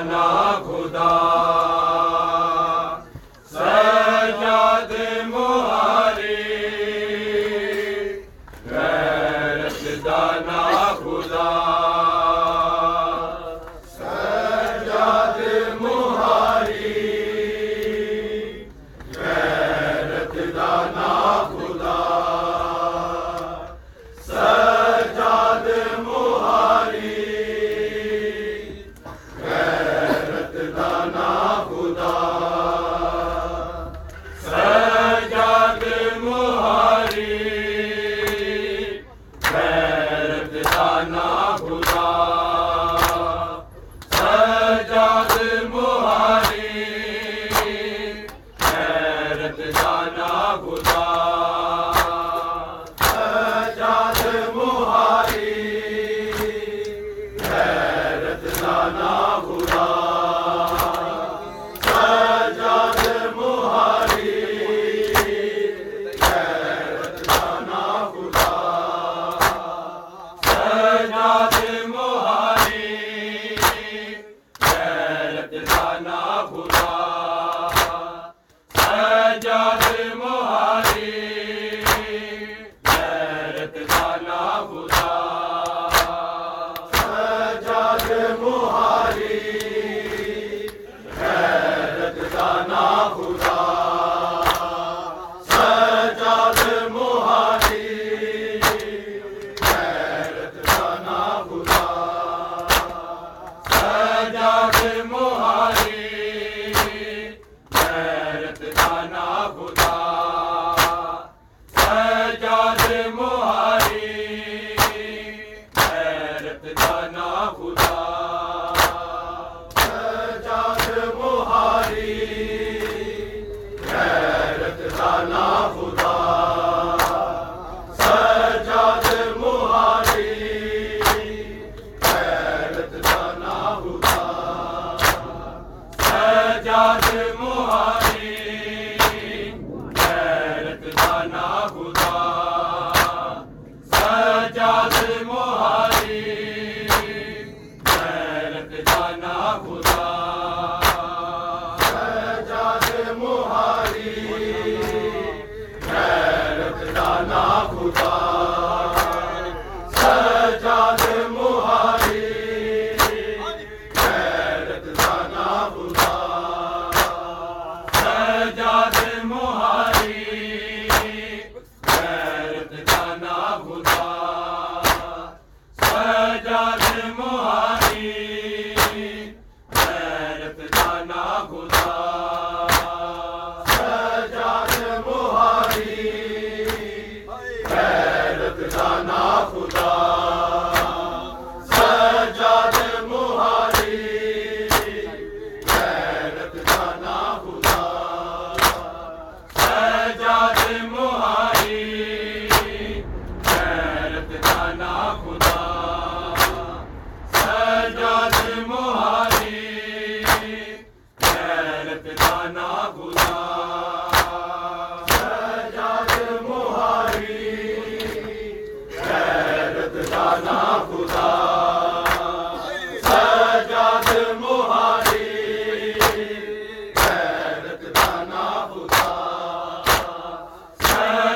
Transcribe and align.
نام 0.00 0.37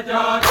جاتا 0.00 0.49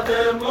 سجاد 0.00 0.42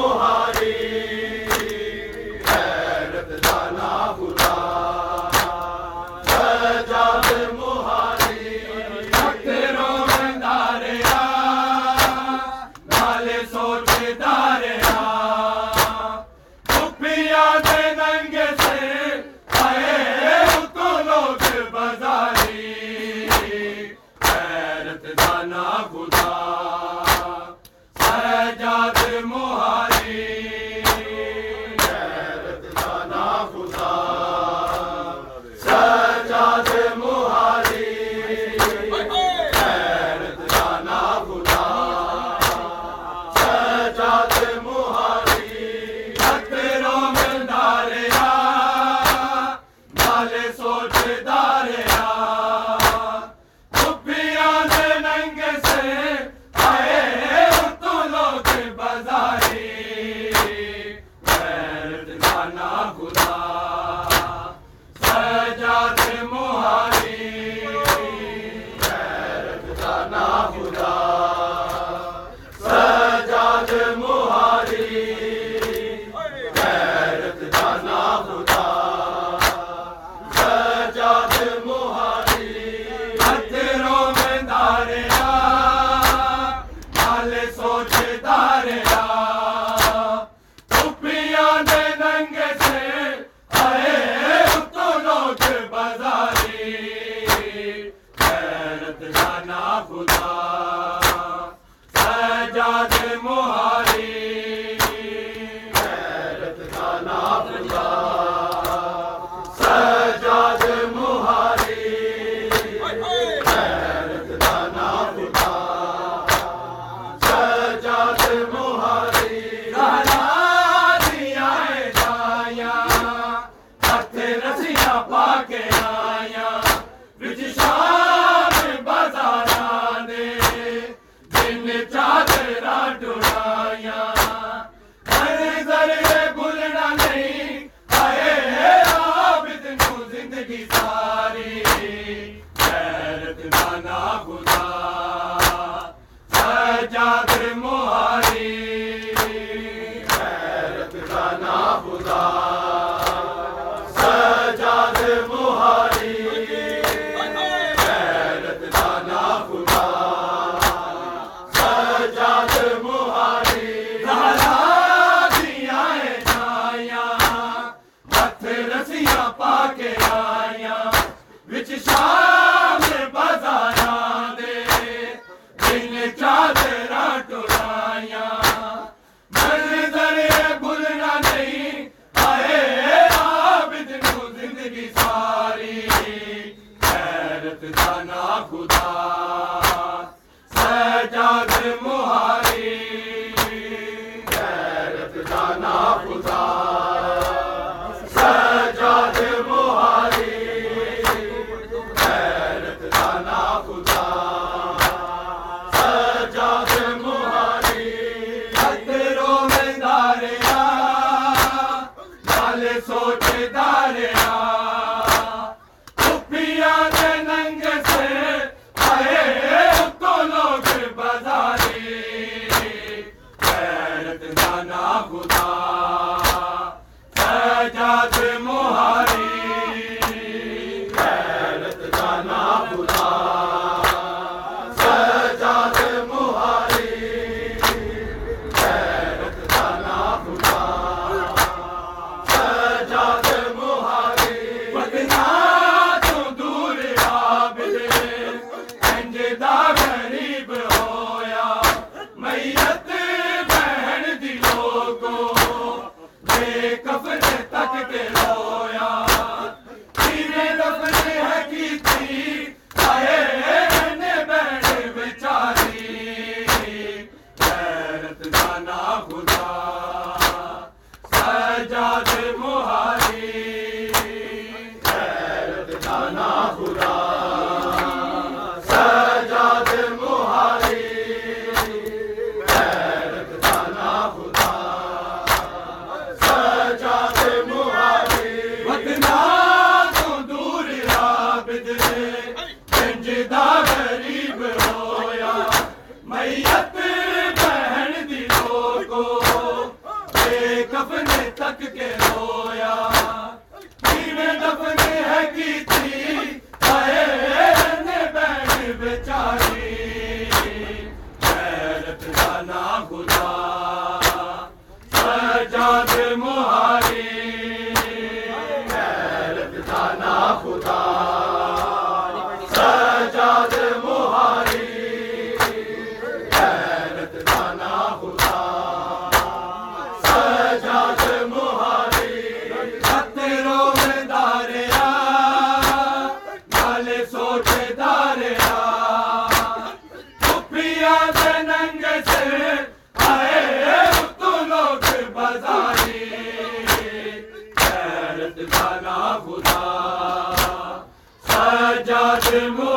سجاد 352.31 352.68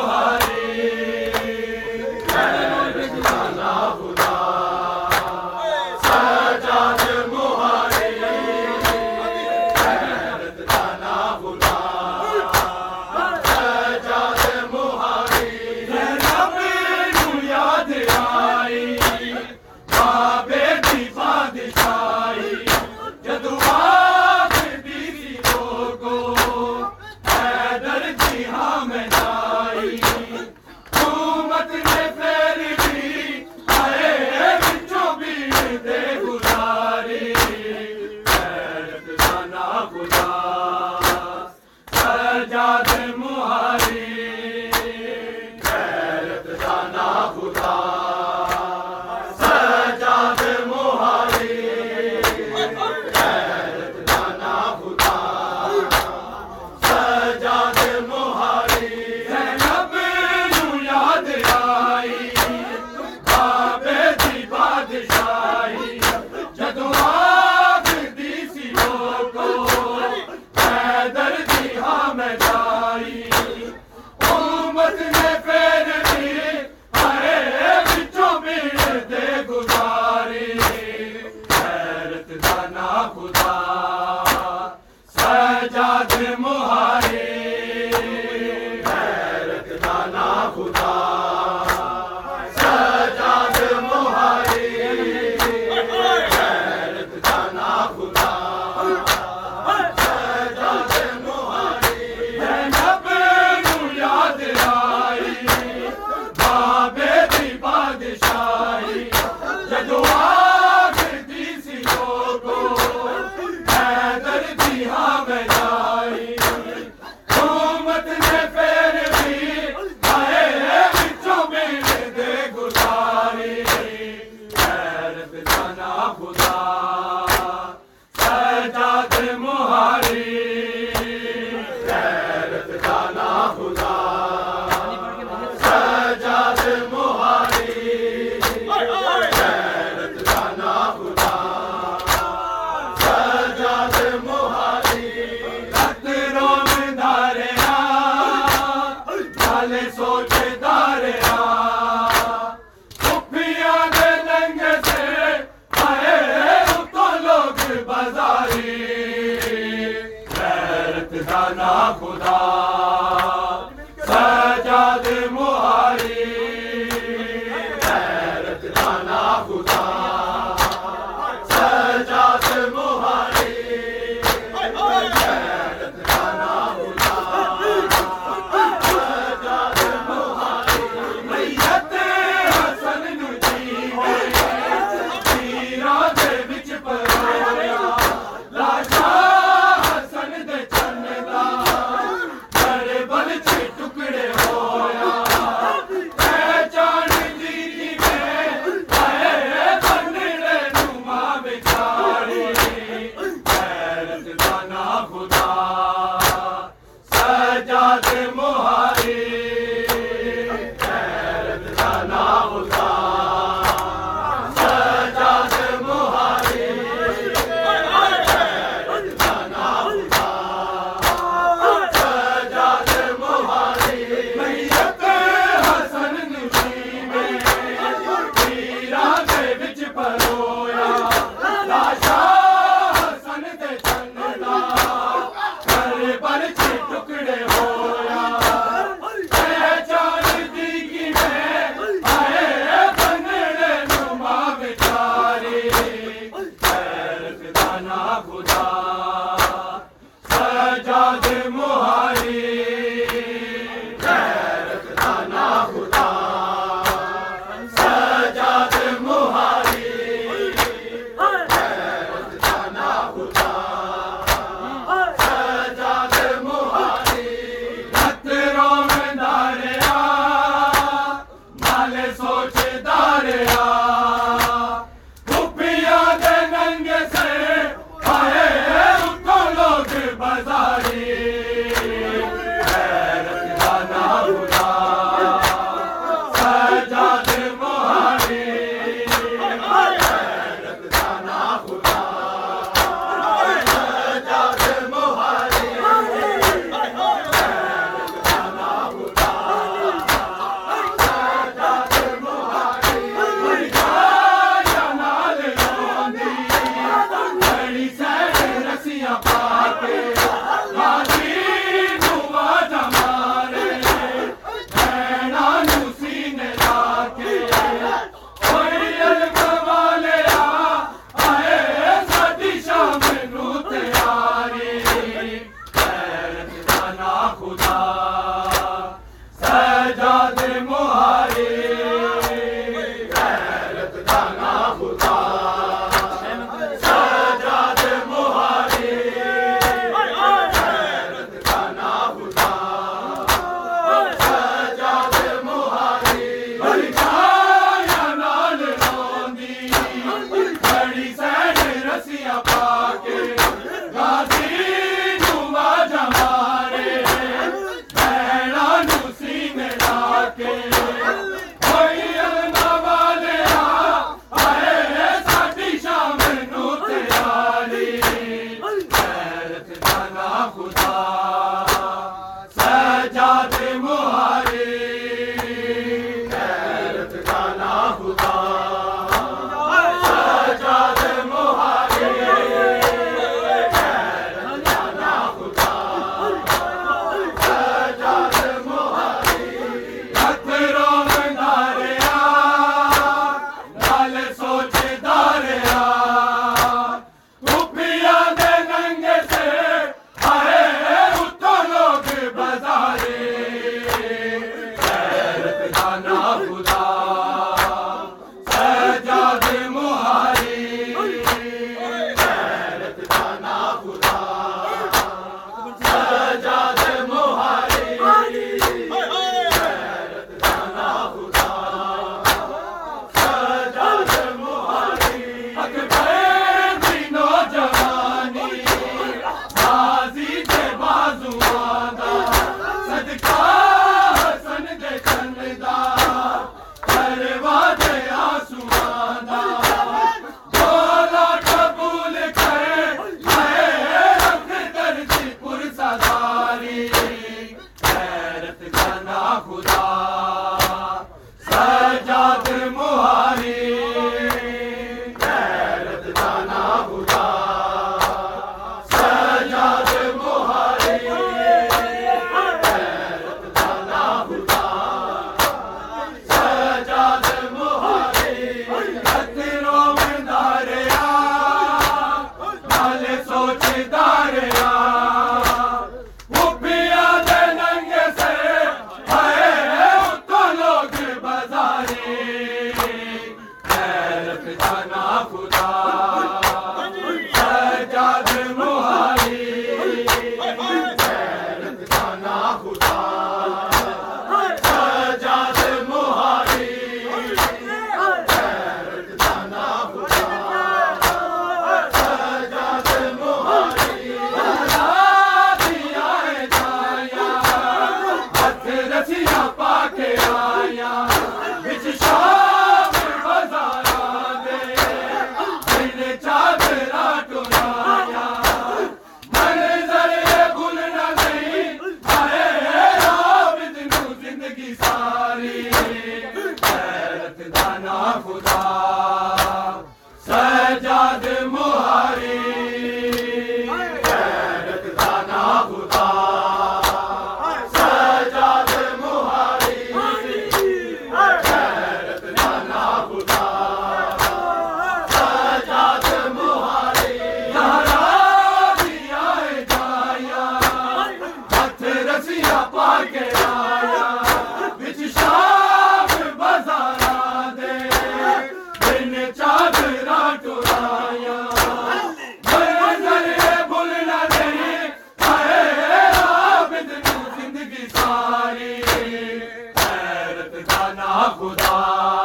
خدا 571.01 572.22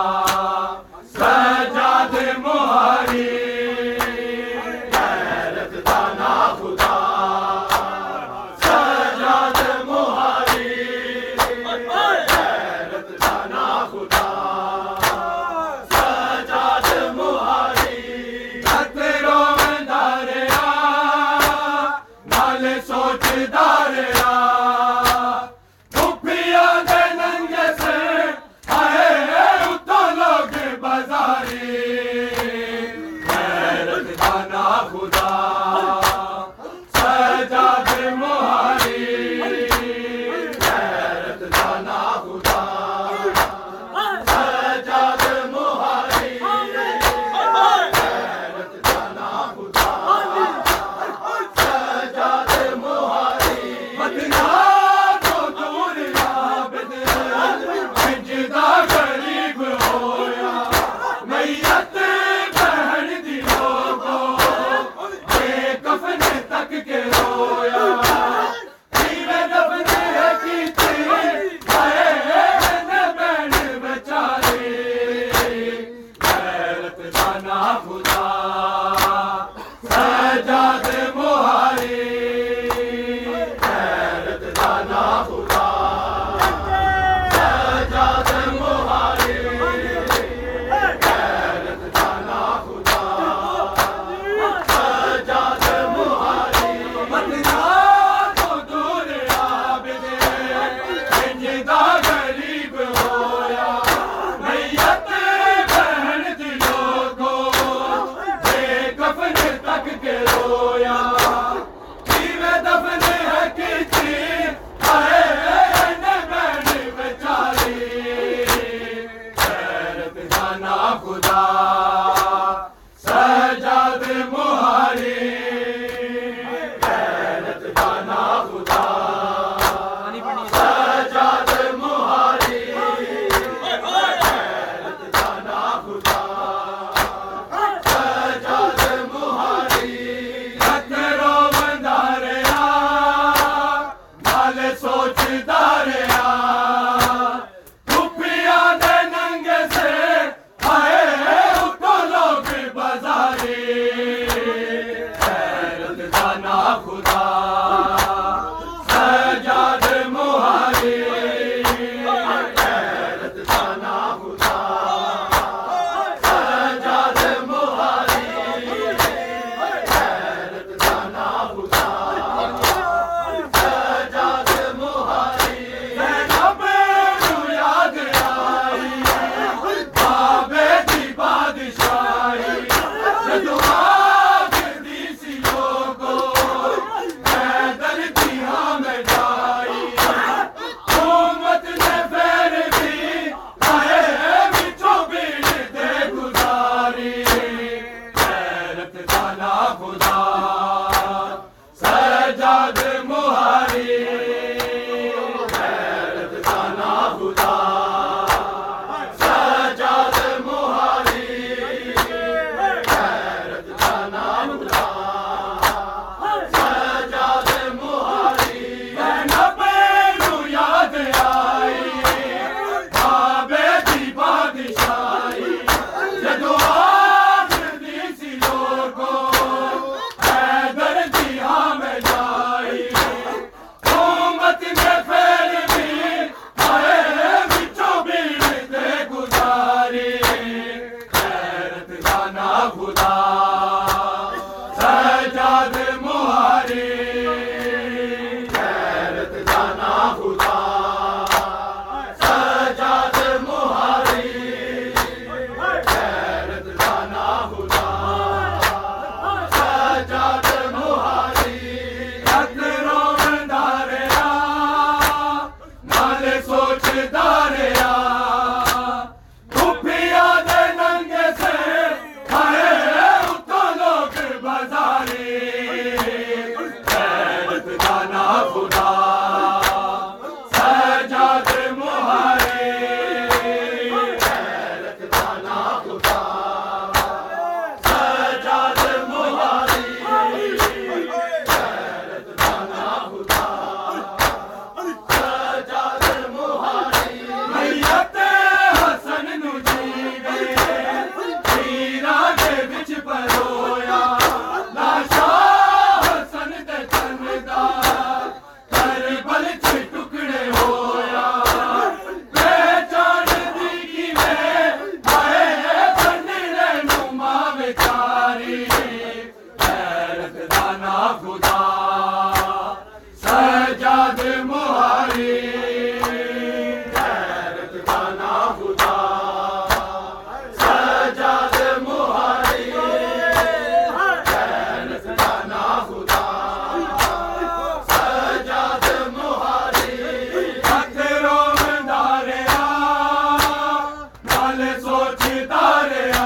سوچتا 344.89 345.65
رہے 345.91 346.18